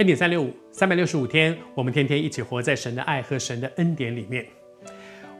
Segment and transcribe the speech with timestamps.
[0.00, 4.46] 恩典三六五，三百六十五天，我们天天一起活在神的爱和神的恩典里面。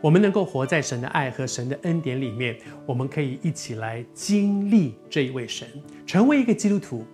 [0.02, 2.54] 我们能够活在神的爱和神的恩典里面，
[2.84, 5.66] 我们可以一起来经历这一位神，
[6.06, 7.06] 成为一个基督徒。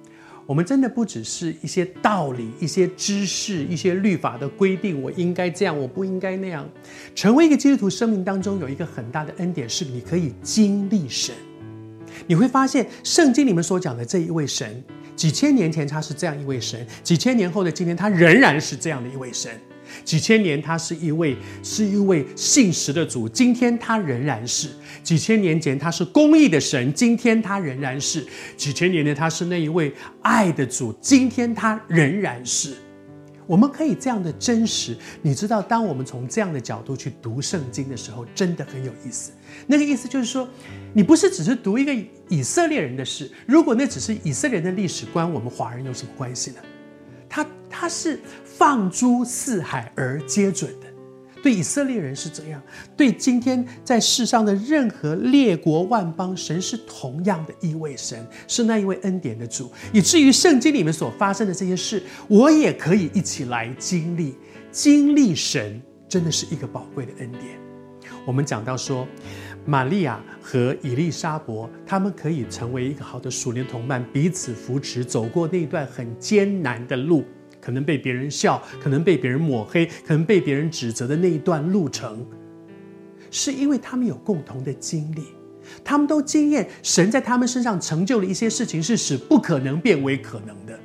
[0.45, 6.69] 我们真的不只是一些道理、一些知识、一些律法的规定，我应该这样，我不应该那样。
[7.15, 11.33] 成为一个基督徒，生命当中有一个很大的恩典，是你可以经历神。
[12.27, 14.83] 你会发现，圣经里面所讲的这一位神，
[15.15, 19.51] 几千年前他是这样一位神，几千年后的今天，他仍然是这样的一位神。
[20.05, 24.69] 几千年，他是一位是一位信实的主，今天他仍然是；
[25.05, 28.21] 几千年前，他是公义的神，今天他仍然是；
[28.57, 32.75] 几千年前，他是那一位爱的主，今天他仍然是。
[33.47, 39.33] 我们可以这样的真实，你知道，当我们从这样的角度去读圣经的时候，真的很有意思。
[39.67, 40.49] 那个意思就是说，
[40.93, 41.95] 你不是只是读一个
[42.29, 46.57] 以色列人的事，如果那只是以色列人的历史观，我们华人有什么关系呢？
[47.29, 48.21] 他他是。
[48.59, 50.87] 放诸四海而皆准的，
[51.43, 52.61] 对以色列人是这样，
[52.97, 64.35] 对今天在世上的任何列国万邦，神是同样的一位神，是那一位恩典的主，以至于圣经里面所发生的这些事，我也可以一起来经历。
[64.73, 67.45] 经历神真的是一个宝贵的恩典。
[68.27, 69.07] 我们讲到说，
[69.65, 77.25] 玛利亚和以利沙伯，他们可以成为一个好的属灵同伴，彼此扶持，走过那段很艰难的路。
[77.67, 82.25] 可能被别人笑，可能被别人抹黑，可能被别人指责的那一段路程，
[83.29, 85.25] 是因为他们有共同的经历，
[85.83, 90.79] 他们都经验神在他们身上成就了一些事情，是使不可能变为可能的。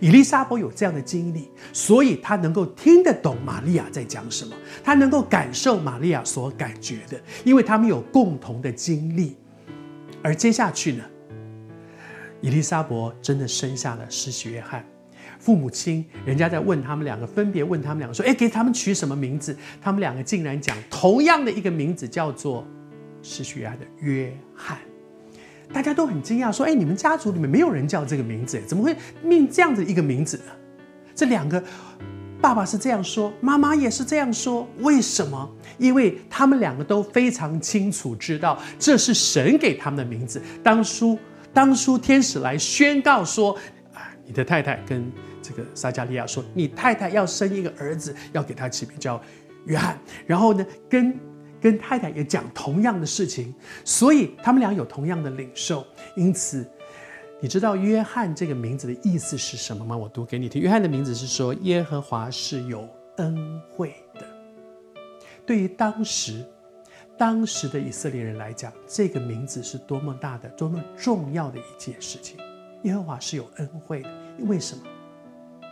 [0.00, 9.36] 以利沙伯有这样的经历，所以他能够听得懂玛利亚在讲什么，他能够感受玛利亚所感觉的，因为他们有共同的经历。
[10.22, 11.04] 而接下去呢，
[12.40, 14.82] 以利沙伯真的生下了施洗约翰。
[15.38, 22.66] 父母亲，人家在问他们两个，分别问他们两个说：“哎，给他们取什么名字？”他们两个竟然讲同样的一个名字，叫做
[23.22, 24.78] 施洗约翰的约翰。
[25.72, 30.44] 大家都很惊讶，说：“哎，你们家族里面没有人叫这个名字，怎么会命这样子一个名字呢？”
[31.14, 31.62] 这两个
[32.40, 34.68] 爸爸是这样说，妈妈也是这样说。
[34.78, 35.50] 为什么？
[35.78, 40.40] 因为他们两个都非常清楚知道，这是神给他们的名字。
[40.62, 41.18] 当初，
[41.52, 43.56] 当初天使来宣告说：“，
[44.26, 45.10] 你的太太跟……”
[45.40, 49.22] 这个撒迦利亚说：“你太太要生一个儿子，要给他起名叫
[49.66, 49.96] 约翰。
[50.26, 51.16] 然后呢，跟
[51.60, 53.54] 跟太太也讲同样的事情，
[53.84, 55.86] 所以他们俩有同样的领受。
[56.16, 56.68] 因此，
[57.40, 59.96] 你知道约翰这个名字的意思是什么吗？
[59.96, 60.60] 我读给你听。
[60.60, 62.88] 约翰的名字是说耶和华是有
[63.18, 64.26] 恩惠的。
[65.46, 66.44] 对于当时
[67.16, 72.36] 当时的以色列人来讲，这个名字是多么大的、多么重要的一件事情。
[72.82, 74.10] 耶和华是有恩惠的，
[74.46, 74.82] 为什么？”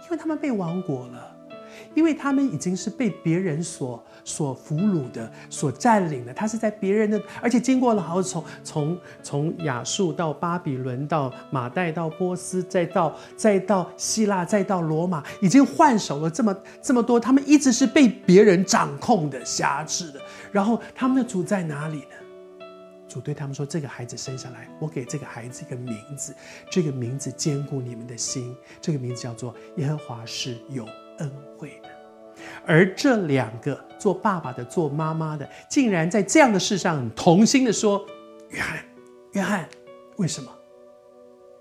[0.04, 1.34] 因为他们被亡国了，
[1.94, 6.34] 因为他们已经是被别人所所俘虏的、所占领的。
[6.34, 17.18] 他是在别人的，而且经过了好从从从亚述到巴比伦，到马代，到波斯，再到再到希腊，再到罗马，已经换手了这么这么多。
[17.18, 20.20] 他们一直是被别人掌控的、辖制的。
[20.52, 22.16] 然后他们的主在哪里呢？
[23.14, 26.34] 主对他们说：“这个孩子生下来，我给这个孩子一个名字，
[26.68, 28.56] 这个名字坚固你们的心。
[28.80, 30.84] 这个名字叫做耶和华是有
[31.18, 31.88] 恩惠的。
[32.66, 38.04] 而这两个做爸爸的、做妈妈的，竟然在这样的事上同心的说
[38.50, 38.84] ：‘约翰，
[39.34, 39.68] 约翰，
[40.16, 40.50] 为什么？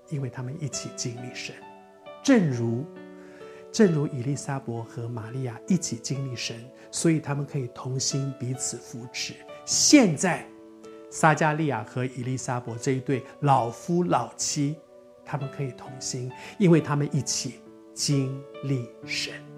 [0.08, 1.54] 因为他们一起经历神，
[2.20, 2.84] 正如
[3.70, 6.56] 正如以利沙伯和玛利亚一起经历神，
[6.90, 9.34] 所以他们可以同心彼此扶持。
[9.64, 10.44] 现在。”
[11.14, 14.74] 撒加利亚和伊丽莎伯这一对老夫老妻，
[15.24, 17.60] 他们可以同心，因为他们一起
[17.94, 19.53] 经历神。